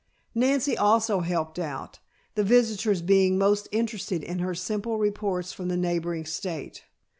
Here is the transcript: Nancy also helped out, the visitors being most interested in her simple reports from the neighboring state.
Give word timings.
Nancy 0.33 0.75
also 0.75 1.19
helped 1.19 1.59
out, 1.59 1.99
the 2.33 2.43
visitors 2.43 3.03
being 3.03 3.37
most 3.37 3.67
interested 3.71 4.23
in 4.23 4.39
her 4.39 4.55
simple 4.55 4.97
reports 4.97 5.53
from 5.53 5.67
the 5.67 5.77
neighboring 5.77 6.25
state. 6.25 6.85